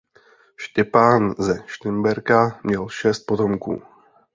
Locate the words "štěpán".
0.55-1.35